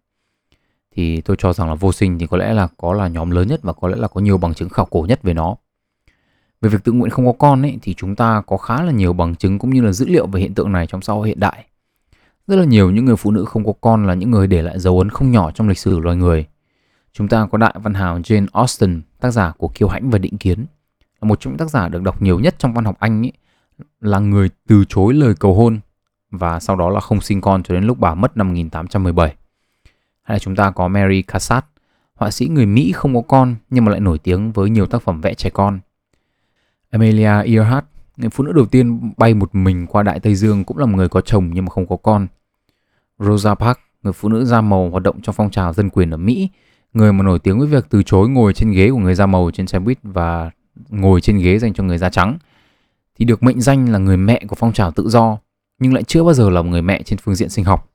[0.98, 3.48] thì tôi cho rằng là vô sinh thì có lẽ là có là nhóm lớn
[3.48, 5.56] nhất và có lẽ là có nhiều bằng chứng khảo cổ nhất về nó.
[6.62, 9.14] Về việc tự nguyện không có con ấy, thì chúng ta có khá là nhiều
[9.14, 11.40] bằng chứng cũng như là dữ liệu về hiện tượng này trong xã hội hiện
[11.40, 11.66] đại.
[12.48, 14.80] Rất là nhiều những người phụ nữ không có con là những người để lại
[14.80, 16.46] dấu ấn không nhỏ trong lịch sử loài người.
[17.14, 20.38] Chúng ta có đại văn hào Jane Austen, tác giả của Kiêu Hãnh và Định
[20.38, 20.66] Kiến,
[21.22, 23.32] là một trong những tác giả được đọc nhiều nhất trong văn học Anh ấy,
[24.02, 25.80] là người từ chối lời cầu hôn
[26.32, 29.36] và sau đó là không sinh con cho đến lúc bà mất năm 1817
[30.28, 31.68] hay là chúng ta có Mary Cassatt,
[32.16, 35.02] họa sĩ người Mỹ không có con nhưng mà lại nổi tiếng với nhiều tác
[35.02, 35.80] phẩm vẽ trẻ con.
[36.90, 37.86] Amelia Earhart,
[38.18, 40.98] người phụ nữ đầu tiên bay một mình qua Đại Tây Dương cũng là một
[40.98, 42.28] người có chồng nhưng mà không có con.
[43.20, 46.18] Rosa Parks, người phụ nữ da màu hoạt động trong phong trào dân quyền ở
[46.18, 46.50] Mỹ,
[46.94, 49.52] người mà nổi tiếng với việc từ chối ngồi trên ghế của người da màu
[49.54, 50.52] trên xe buýt và
[50.90, 52.38] ngồi trên ghế dành cho người da trắng,
[53.20, 55.38] thì được mệnh danh là người mẹ của phong trào tự do,
[55.80, 57.90] nhưng lại chưa bao giờ là một người mẹ trên phương diện sinh học.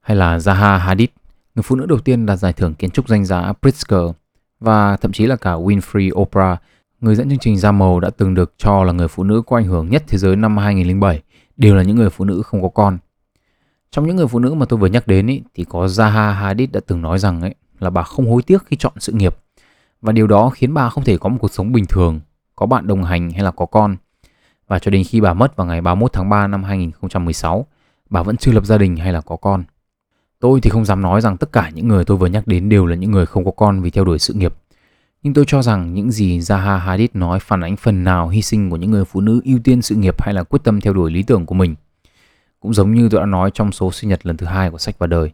[0.00, 1.08] Hay là Zaha Hadid,
[1.54, 4.12] người phụ nữ đầu tiên đạt giải thưởng kiến trúc danh giá Pritzker
[4.60, 6.62] và thậm chí là cả Winfrey Oprah,
[7.00, 9.56] người dẫn chương trình da màu đã từng được cho là người phụ nữ có
[9.56, 11.22] ảnh hưởng nhất thế giới năm 2007,
[11.56, 12.98] đều là những người phụ nữ không có con.
[13.92, 16.70] Trong những người phụ nữ mà tôi vừa nhắc đến ý, thì có Zaha Hadid
[16.70, 19.36] đã từng nói rằng ấy, là bà không hối tiếc khi chọn sự nghiệp
[20.02, 22.20] và điều đó khiến bà không thể có một cuộc sống bình thường,
[22.56, 23.96] có bạn đồng hành hay là có con.
[24.68, 27.66] Và cho đến khi bà mất vào ngày 31 tháng 3 năm 2016,
[28.10, 29.64] bà vẫn chưa lập gia đình hay là có con.
[30.40, 32.86] Tôi thì không dám nói rằng tất cả những người tôi vừa nhắc đến đều
[32.86, 34.54] là những người không có con vì theo đuổi sự nghiệp.
[35.22, 38.70] Nhưng tôi cho rằng những gì Zaha Hadid nói phản ánh phần nào hy sinh
[38.70, 41.10] của những người phụ nữ ưu tiên sự nghiệp hay là quyết tâm theo đuổi
[41.10, 41.74] lý tưởng của mình.
[42.62, 44.98] Cũng giống như tôi đã nói trong số sinh nhật lần thứ hai của sách
[44.98, 45.30] và đời.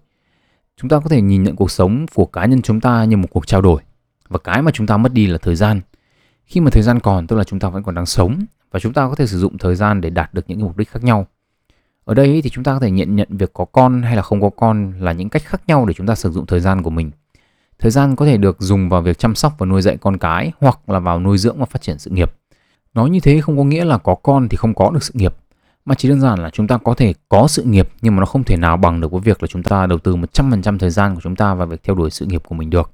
[0.76, 3.28] Chúng ta có thể nhìn nhận cuộc sống của cá nhân chúng ta như một
[3.30, 3.82] cuộc trao đổi.
[4.28, 5.80] Và cái mà chúng ta mất đi là thời gian.
[6.44, 8.92] Khi mà thời gian còn tức là chúng ta vẫn còn đang sống và chúng
[8.92, 11.26] ta có thể sử dụng thời gian để đạt được những mục đích khác nhau.
[12.04, 14.40] Ở đây thì chúng ta có thể nhận nhận việc có con hay là không
[14.40, 16.90] có con là những cách khác nhau để chúng ta sử dụng thời gian của
[16.90, 17.10] mình.
[17.78, 20.52] Thời gian có thể được dùng vào việc chăm sóc và nuôi dạy con cái
[20.60, 22.32] hoặc là vào nuôi dưỡng và phát triển sự nghiệp.
[22.94, 25.34] Nói như thế không có nghĩa là có con thì không có được sự nghiệp,
[25.88, 28.26] mà chỉ đơn giản là chúng ta có thể có sự nghiệp nhưng mà nó
[28.26, 31.14] không thể nào bằng được với việc là chúng ta đầu tư 100% thời gian
[31.14, 32.90] của chúng ta vào việc theo đuổi sự nghiệp của mình được.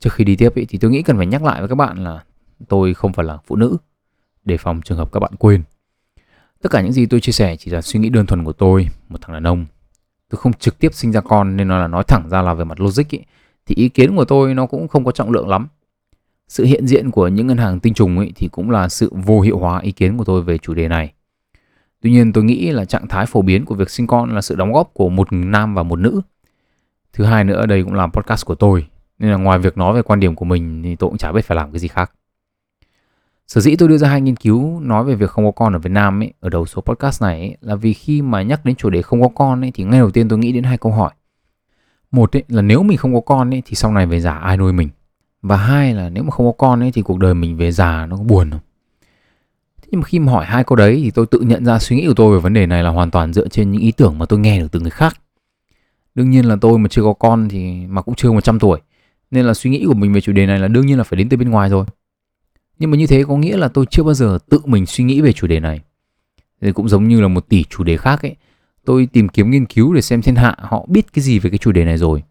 [0.00, 2.04] Trước khi đi tiếp ý, thì tôi nghĩ cần phải nhắc lại với các bạn
[2.04, 2.24] là
[2.68, 3.76] tôi không phải là phụ nữ,
[4.44, 5.62] để phòng trường hợp các bạn quên.
[6.62, 8.88] Tất cả những gì tôi chia sẻ chỉ là suy nghĩ đơn thuần của tôi,
[9.08, 9.66] một thằng đàn ông.
[10.30, 12.64] Tôi không trực tiếp sinh ra con nên nó là nói thẳng ra là về
[12.64, 13.20] mặt logic ý,
[13.66, 15.68] thì ý kiến của tôi nó cũng không có trọng lượng lắm.
[16.48, 19.40] Sự hiện diện của những ngân hàng tinh trùng ấy thì cũng là sự vô
[19.40, 21.12] hiệu hóa ý kiến của tôi về chủ đề này.
[22.02, 24.54] Tuy nhiên tôi nghĩ là trạng thái phổ biến của việc sinh con là sự
[24.54, 26.20] đóng góp của một nam và một nữ.
[27.12, 28.86] Thứ hai nữa đây cũng là podcast của tôi
[29.18, 31.44] nên là ngoài việc nói về quan điểm của mình thì tôi cũng chả biết
[31.44, 32.12] phải làm cái gì khác.
[33.46, 35.78] Sở dĩ tôi đưa ra hai nghiên cứu nói về việc không có con ở
[35.78, 38.76] Việt Nam ấy, ở đầu số podcast này ấy, là vì khi mà nhắc đến
[38.76, 40.92] chủ đề không có con ấy, thì ngay đầu tiên tôi nghĩ đến hai câu
[40.92, 41.10] hỏi.
[42.10, 44.56] Một ấy, là nếu mình không có con ấy, thì sau này về già ai
[44.56, 44.88] nuôi mình?
[45.42, 48.06] Và hai là nếu mà không có con ấy, thì cuộc đời mình về già
[48.06, 48.60] nó có buồn không?
[49.90, 52.06] Nhưng mà khi mà hỏi hai câu đấy thì tôi tự nhận ra suy nghĩ
[52.06, 54.26] của tôi về vấn đề này là hoàn toàn dựa trên những ý tưởng mà
[54.26, 55.20] tôi nghe được từ người khác.
[56.14, 58.80] Đương nhiên là tôi mà chưa có con thì mà cũng chưa 100 tuổi
[59.30, 61.16] nên là suy nghĩ của mình về chủ đề này là đương nhiên là phải
[61.16, 61.84] đến từ bên ngoài rồi.
[62.78, 65.20] Nhưng mà như thế có nghĩa là tôi chưa bao giờ tự mình suy nghĩ
[65.20, 65.80] về chủ đề này.
[66.60, 68.36] Thì cũng giống như là một tỷ chủ đề khác ấy.
[68.84, 71.58] Tôi tìm kiếm nghiên cứu để xem thiên hạ họ biết cái gì về cái
[71.58, 72.22] chủ đề này rồi.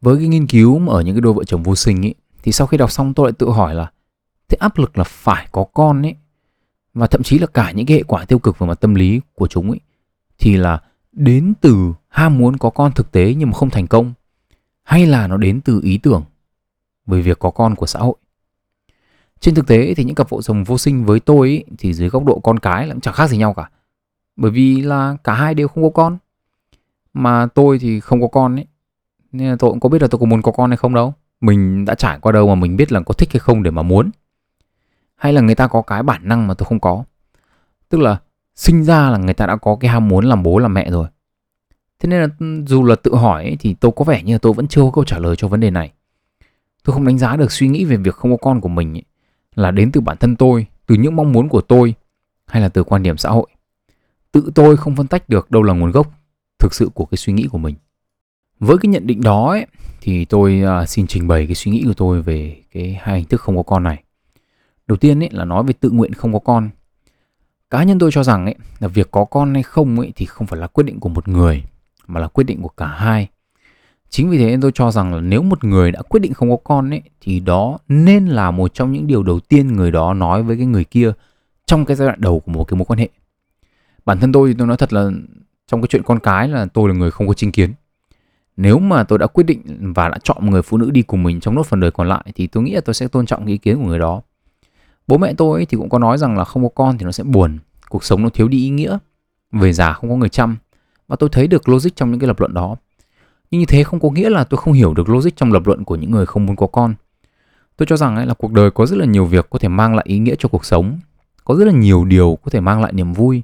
[0.00, 2.66] Với cái nghiên cứu ở những cái đôi vợ chồng vô sinh ấy, thì sau
[2.66, 3.90] khi đọc xong tôi lại tự hỏi là
[4.48, 6.16] thế áp lực là phải có con ấy
[6.94, 9.20] và thậm chí là cả những cái hệ quả tiêu cực về mặt tâm lý
[9.34, 9.80] của chúng ấy
[10.38, 10.80] thì là
[11.12, 14.12] đến từ ham muốn có con thực tế nhưng mà không thành công
[14.82, 16.24] hay là nó đến từ ý tưởng
[17.06, 18.14] về việc có con của xã hội.
[19.40, 22.08] Trên thực tế thì những cặp vợ chồng vô sinh với tôi ý, thì dưới
[22.08, 23.70] góc độ con cái là cũng chẳng khác gì nhau cả
[24.36, 26.18] bởi vì là cả hai đều không có con.
[27.12, 28.66] Mà tôi thì không có con ấy
[29.32, 31.14] nên là tôi cũng có biết là tôi có muốn có con hay không đâu.
[31.40, 33.82] Mình đã trải qua đâu mà mình biết là có thích hay không để mà
[33.82, 34.10] muốn
[35.24, 37.04] hay là người ta có cái bản năng mà tôi không có?
[37.88, 38.20] Tức là
[38.54, 41.08] sinh ra là người ta đã có cái ham muốn làm bố làm mẹ rồi.
[41.98, 44.38] Thế nên là ừ, dù là tự hỏi ấy, thì tôi có vẻ như là
[44.38, 45.92] tôi vẫn chưa có câu trả lời cho vấn đề này.
[46.82, 49.02] Tôi không đánh giá được suy nghĩ về việc không có con của mình ấy,
[49.54, 51.94] là đến từ bản thân tôi từ những mong muốn của tôi
[52.46, 53.46] hay là từ quan điểm xã hội.
[54.32, 56.06] Tự tôi không phân tách được đâu là nguồn gốc
[56.58, 57.74] thực sự của cái suy nghĩ của mình.
[58.58, 59.66] Với cái nhận định đó ấy,
[60.00, 63.28] thì tôi uh, xin trình bày cái suy nghĩ của tôi về cái hai hình
[63.28, 64.04] thức không có con này
[64.86, 66.70] đầu tiên ấy là nói về tự nguyện không có con.
[67.70, 70.46] Cá nhân tôi cho rằng ấy là việc có con hay không ấy thì không
[70.46, 71.64] phải là quyết định của một người,
[72.06, 73.28] mà là quyết định của cả hai.
[74.08, 76.50] Chính vì thế nên tôi cho rằng là nếu một người đã quyết định không
[76.50, 80.14] có con ấy thì đó nên là một trong những điều đầu tiên người đó
[80.14, 81.12] nói với cái người kia
[81.66, 83.08] trong cái giai đoạn đầu của một cái mối quan hệ.
[84.04, 85.10] Bản thân tôi thì tôi nói thật là
[85.66, 87.72] trong cái chuyện con cái là tôi là người không có chính kiến.
[88.56, 91.22] Nếu mà tôi đã quyết định và đã chọn một người phụ nữ đi cùng
[91.22, 93.40] mình trong nốt phần đời còn lại, thì tôi nghĩ là tôi sẽ tôn trọng
[93.46, 94.22] cái ý kiến của người đó
[95.06, 97.24] bố mẹ tôi thì cũng có nói rằng là không có con thì nó sẽ
[97.24, 98.98] buồn cuộc sống nó thiếu đi ý nghĩa
[99.52, 100.56] về già không có người chăm.
[101.08, 102.76] Và tôi thấy được logic trong những cái lập luận đó.
[103.50, 105.84] Nhưng như thế không có nghĩa là tôi không hiểu được logic trong lập luận
[105.84, 106.94] của những người không muốn có con.
[107.76, 109.94] Tôi cho rằng ấy là cuộc đời có rất là nhiều việc có thể mang
[109.94, 110.98] lại ý nghĩa cho cuộc sống
[111.44, 113.42] có rất là nhiều điều có thể mang lại niềm vui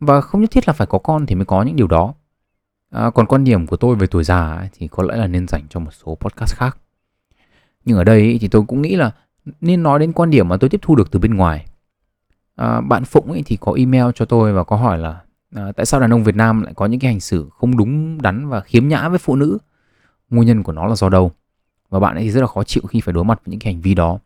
[0.00, 2.14] và không nhất thiết là phải có con thì mới có những điều đó.
[2.90, 5.48] À, còn quan điểm của tôi về tuổi già ấy, thì có lẽ là nên
[5.48, 6.78] dành cho một số podcast khác.
[7.84, 9.10] Nhưng ở đây ấy, thì tôi cũng nghĩ là
[9.60, 11.66] nên nói đến quan điểm mà tôi tiếp thu được từ bên ngoài.
[12.56, 15.20] À, bạn phụng ấy thì có email cho tôi và có hỏi là
[15.54, 18.22] à, tại sao đàn ông Việt Nam lại có những cái hành xử không đúng
[18.22, 19.58] đắn và khiếm nhã với phụ nữ?
[20.30, 21.32] Nguyên nhân của nó là do đâu?
[21.90, 23.72] Và bạn ấy thì rất là khó chịu khi phải đối mặt với những cái
[23.72, 24.18] hành vi đó.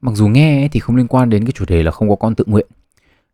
[0.00, 2.34] Mặc dù nghe thì không liên quan đến cái chủ đề là không có con
[2.34, 2.66] tự nguyện.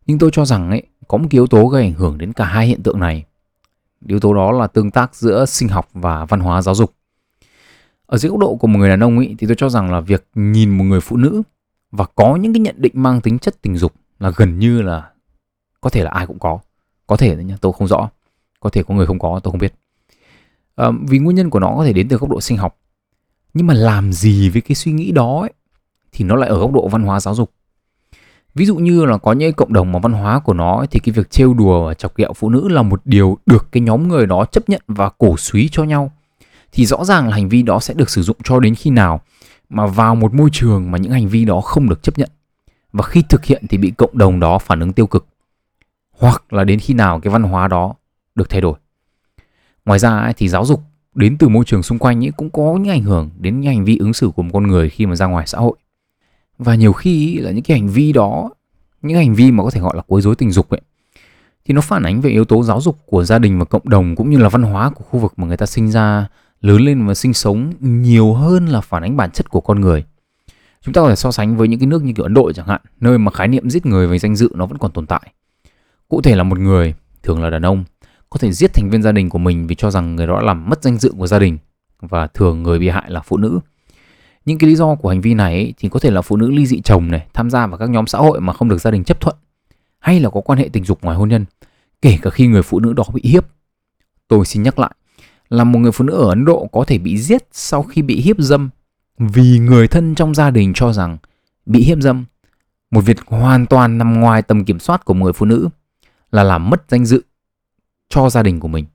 [0.05, 2.45] Nhưng tôi cho rằng ấy có một cái yếu tố gây ảnh hưởng đến cả
[2.45, 3.25] hai hiện tượng này.
[4.07, 6.93] Yếu tố đó là tương tác giữa sinh học và văn hóa giáo dục
[8.09, 9.99] ở dưới góc độ của một người đàn ông ấy thì tôi cho rằng là
[9.99, 11.41] việc nhìn một người phụ nữ
[11.91, 15.09] và có những cái nhận định mang tính chất tình dục là gần như là
[15.81, 16.59] có thể là ai cũng có.
[17.07, 18.09] Có thể đấy nhá tôi không rõ.
[18.59, 19.73] Có thể có người không có tôi không biết.
[20.75, 22.77] À, vì nguyên nhân của nó có thể đến từ góc độ sinh học.
[23.53, 25.53] Nhưng mà làm gì với cái suy nghĩ đó ấy,
[26.11, 27.51] thì nó lại ở góc độ văn hóa giáo dục.
[28.55, 30.99] Ví dụ như là có những cộng đồng mà văn hóa của nó ấy, thì
[30.99, 34.07] cái việc trêu đùa và chọc ghẹo phụ nữ là một điều được cái nhóm
[34.07, 36.11] người đó chấp nhận và cổ suý cho nhau
[36.71, 39.21] thì rõ ràng là hành vi đó sẽ được sử dụng cho đến khi nào
[39.69, 42.29] mà vào một môi trường mà những hành vi đó không được chấp nhận.
[42.93, 45.27] Và khi thực hiện thì bị cộng đồng đó phản ứng tiêu cực.
[46.11, 47.95] Hoặc là đến khi nào cái văn hóa đó
[48.35, 48.77] được thay đổi.
[49.85, 50.83] Ngoài ra thì giáo dục
[51.15, 53.85] đến từ môi trường xung quanh ấy cũng có những ảnh hưởng đến những hành
[53.85, 55.77] vi ứng xử của một con người khi mà ra ngoài xã hội.
[56.57, 58.49] Và nhiều khi là những cái hành vi đó,
[59.01, 60.81] những hành vi mà có thể gọi là quấy rối tình dục ấy,
[61.65, 64.15] thì nó phản ánh về yếu tố giáo dục của gia đình và cộng đồng
[64.15, 66.27] cũng như là văn hóa của khu vực mà người ta sinh ra
[66.61, 70.05] lớn lên và sinh sống nhiều hơn là phản ánh bản chất của con người.
[70.81, 72.67] Chúng ta có thể so sánh với những cái nước như kiểu Ấn Độ chẳng
[72.67, 75.33] hạn, nơi mà khái niệm giết người về danh dự nó vẫn còn tồn tại.
[76.07, 76.93] Cụ thể là một người,
[77.23, 77.83] thường là đàn ông,
[78.29, 80.69] có thể giết thành viên gia đình của mình vì cho rằng người đó làm
[80.69, 81.57] mất danh dự của gia đình
[82.01, 83.59] và thường người bị hại là phụ nữ.
[84.45, 86.51] Những cái lý do của hành vi này ấy, thì có thể là phụ nữ
[86.51, 88.91] ly dị chồng này, tham gia vào các nhóm xã hội mà không được gia
[88.91, 89.35] đình chấp thuận,
[89.99, 91.45] hay là có quan hệ tình dục ngoài hôn nhân,
[92.01, 93.45] kể cả khi người phụ nữ đó bị hiếp.
[94.27, 94.91] Tôi xin nhắc lại,
[95.49, 98.21] là một người phụ nữ ở Ấn Độ có thể bị giết sau khi bị
[98.21, 98.69] hiếp dâm
[99.19, 101.17] vì người thân trong gia đình cho rằng
[101.65, 102.25] bị hiếp dâm,
[102.91, 105.69] một việc hoàn toàn nằm ngoài tầm kiểm soát của người phụ nữ
[106.31, 107.21] là làm mất danh dự
[108.09, 108.85] cho gia đình của mình.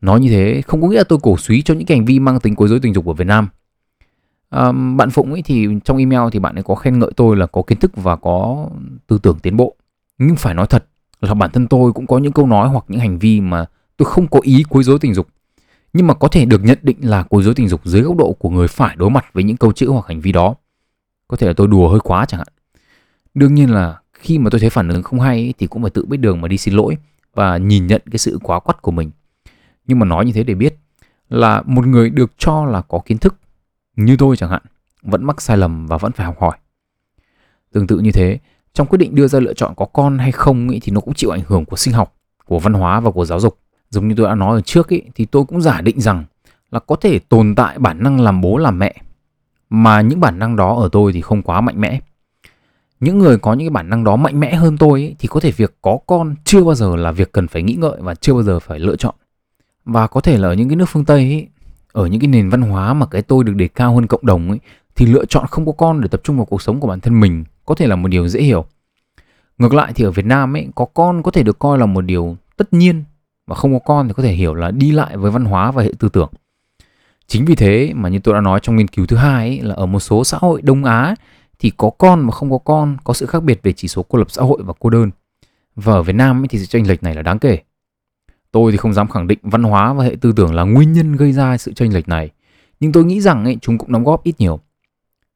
[0.00, 2.18] Nói như thế không có nghĩa là tôi cổ suý cho những cái hành vi
[2.18, 3.48] mang tính quấy rối tình dục ở Việt Nam.
[4.50, 7.46] À, bạn Phụng ấy thì trong email thì bạn ấy có khen ngợi tôi là
[7.46, 8.68] có kiến thức và có
[9.06, 9.76] tư tưởng tiến bộ.
[10.18, 10.86] Nhưng phải nói thật
[11.20, 14.06] là bản thân tôi cũng có những câu nói hoặc những hành vi mà tôi
[14.06, 15.28] không có ý quấy rối tình dục.
[15.92, 18.32] Nhưng mà có thể được nhận định là quấy rối tình dục dưới góc độ
[18.32, 20.54] của người phải đối mặt với những câu chữ hoặc hành vi đó.
[21.28, 22.48] Có thể là tôi đùa hơi quá chẳng hạn.
[23.34, 25.90] Đương nhiên là khi mà tôi thấy phản ứng không hay ấy, thì cũng phải
[25.90, 26.96] tự biết đường mà đi xin lỗi
[27.34, 29.10] và nhìn nhận cái sự quá quắt của mình.
[29.86, 30.76] Nhưng mà nói như thế để biết
[31.28, 33.36] là một người được cho là có kiến thức
[33.96, 34.62] như tôi chẳng hạn
[35.02, 36.56] vẫn mắc sai lầm và vẫn phải học hỏi.
[37.72, 38.38] Tương tự như thế,
[38.74, 41.14] trong quyết định đưa ra lựa chọn có con hay không ấy, thì nó cũng
[41.14, 43.58] chịu ảnh hưởng của sinh học, của văn hóa và của giáo dục.
[43.94, 46.24] Giống như tôi đã nói ở trước ý, thì tôi cũng giả định rằng
[46.70, 48.94] là có thể tồn tại bản năng làm bố làm mẹ
[49.70, 52.00] mà những bản năng đó ở tôi thì không quá mạnh mẽ.
[53.00, 55.40] Những người có những cái bản năng đó mạnh mẽ hơn tôi ý, thì có
[55.40, 58.32] thể việc có con chưa bao giờ là việc cần phải nghĩ ngợi và chưa
[58.32, 59.14] bao giờ phải lựa chọn.
[59.84, 61.46] Và có thể là ở những cái nước phương tây ý,
[61.92, 64.48] ở những cái nền văn hóa mà cái tôi được đề cao hơn cộng đồng
[64.48, 64.58] ấy
[64.96, 67.20] thì lựa chọn không có con để tập trung vào cuộc sống của bản thân
[67.20, 68.64] mình có thể là một điều dễ hiểu.
[69.58, 72.00] Ngược lại thì ở việt nam ấy có con có thể được coi là một
[72.00, 73.04] điều tất nhiên
[73.46, 75.82] mà không có con thì có thể hiểu là đi lại với văn hóa và
[75.82, 76.30] hệ tư tưởng
[77.26, 79.74] chính vì thế mà như tôi đã nói trong nghiên cứu thứ hai ấy, là
[79.74, 81.14] ở một số xã hội đông á
[81.58, 84.18] thì có con mà không có con có sự khác biệt về chỉ số cô
[84.18, 85.10] lập xã hội và cô đơn.
[85.76, 87.58] Và ở Việt Nam ấy thì sự chênh lệch này là đáng kể.
[88.52, 91.16] Tôi thì không dám khẳng định văn hóa và hệ tư tưởng là nguyên nhân
[91.16, 92.30] gây ra sự chênh lệch này,
[92.80, 94.60] nhưng tôi nghĩ rằng ấy, chúng cũng đóng góp ít nhiều.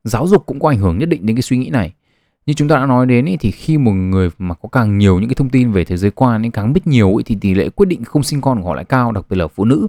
[0.04, 1.92] Giáo dục cũng có ảnh hưởng nhất định đến cái suy nghĩ này.
[2.48, 5.20] Như chúng ta đã nói đến ý, thì khi một người mà có càng nhiều
[5.20, 7.54] những cái thông tin về thế giới quan ấy, càng biết nhiều ý, thì tỷ
[7.54, 9.86] lệ quyết định không sinh con của họ lại cao, đặc biệt là phụ nữ.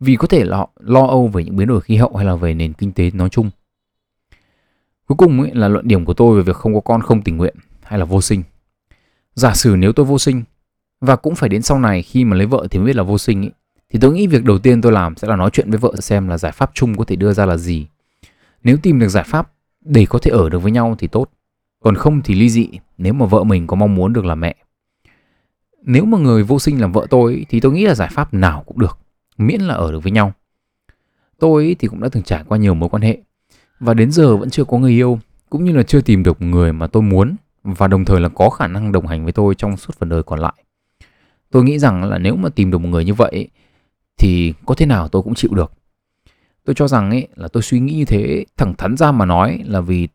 [0.00, 2.34] Vì có thể là họ lo âu về những biến đổi khí hậu hay là
[2.34, 3.50] về nền kinh tế nói chung.
[5.06, 7.36] Cuối cùng ấy, là luận điểm của tôi về việc không có con không tình
[7.36, 8.42] nguyện hay là vô sinh.
[9.34, 10.42] Giả sử nếu tôi vô sinh
[11.00, 13.18] và cũng phải đến sau này khi mà lấy vợ thì mới biết là vô
[13.18, 13.52] sinh ấy,
[13.90, 16.28] thì tôi nghĩ việc đầu tiên tôi làm sẽ là nói chuyện với vợ xem
[16.28, 17.86] là giải pháp chung có thể đưa ra là gì.
[18.64, 19.52] Nếu tìm được giải pháp
[19.84, 21.30] để có thể ở được với nhau thì tốt.
[21.84, 22.68] Còn không thì ly dị
[22.98, 24.54] nếu mà vợ mình có mong muốn được làm mẹ.
[25.82, 28.62] Nếu mà người vô sinh làm vợ tôi thì tôi nghĩ là giải pháp nào
[28.66, 28.98] cũng được,
[29.38, 30.32] miễn là ở được với nhau.
[31.38, 33.18] Tôi thì cũng đã từng trải qua nhiều mối quan hệ
[33.80, 35.18] và đến giờ vẫn chưa có người yêu
[35.50, 38.50] cũng như là chưa tìm được người mà tôi muốn và đồng thời là có
[38.50, 40.54] khả năng đồng hành với tôi trong suốt phần đời còn lại.
[41.50, 43.48] Tôi nghĩ rằng là nếu mà tìm được một người như vậy
[44.18, 45.72] thì có thế nào tôi cũng chịu được.
[46.64, 49.62] Tôi cho rằng ấy là tôi suy nghĩ như thế thẳng thắn ra mà nói
[49.66, 50.08] là vì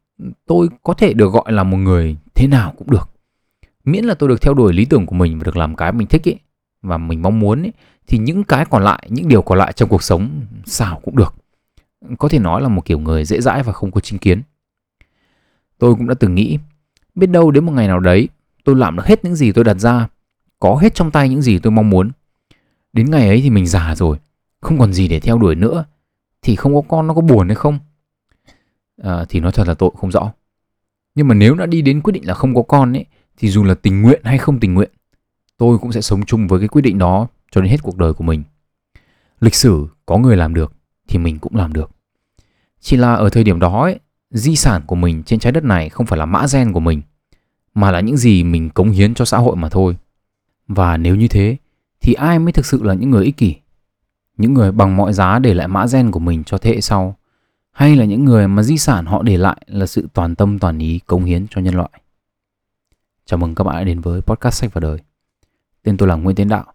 [0.45, 3.09] tôi có thể được gọi là một người thế nào cũng được.
[3.85, 6.07] Miễn là tôi được theo đuổi lý tưởng của mình và được làm cái mình
[6.07, 6.39] thích ấy
[6.81, 7.73] và mình mong muốn ấy
[8.07, 10.29] thì những cái còn lại, những điều còn lại trong cuộc sống
[10.65, 11.35] sao cũng được
[12.17, 14.41] có thể nói là một kiểu người dễ dãi và không có chính kiến.
[15.77, 16.59] Tôi cũng đã từng nghĩ,
[17.15, 18.29] biết đâu đến một ngày nào đấy,
[18.63, 20.07] tôi làm được hết những gì tôi đặt ra,
[20.59, 22.11] có hết trong tay những gì tôi mong muốn.
[22.93, 24.17] Đến ngày ấy thì mình già rồi,
[24.61, 25.85] không còn gì để theo đuổi nữa,
[26.41, 27.79] thì không có con nó có buồn hay không?
[29.03, 30.31] À, thì nói thật là tội không rõ.
[31.15, 33.05] Nhưng mà nếu đã đi đến quyết định là không có con ấy,
[33.37, 34.91] thì dù là tình nguyện hay không tình nguyện,
[35.57, 38.13] tôi cũng sẽ sống chung với cái quyết định đó cho đến hết cuộc đời
[38.13, 38.43] của mình.
[39.39, 40.73] Lịch sử có người làm được,
[41.07, 41.91] thì mình cũng làm được.
[42.79, 43.99] Chỉ là ở thời điểm đó ấy,
[44.31, 47.01] di sản của mình trên trái đất này không phải là mã gen của mình,
[47.73, 49.97] mà là những gì mình cống hiến cho xã hội mà thôi.
[50.67, 51.57] Và nếu như thế,
[52.01, 53.55] thì ai mới thực sự là những người ích kỷ?
[54.37, 57.17] Những người bằng mọi giá để lại mã gen của mình cho thế hệ sau,
[57.79, 60.79] hay là những người mà di sản họ để lại là sự toàn tâm toàn
[60.79, 61.89] ý cống hiến cho nhân loại?
[63.25, 64.97] Chào mừng các bạn đã đến với podcast sách và đời.
[65.83, 66.65] Tên tôi là Nguyễn Tiến Đạo.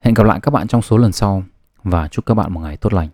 [0.00, 1.44] Hẹn gặp lại các bạn trong số lần sau
[1.82, 3.08] và chúc các bạn một ngày tốt lành.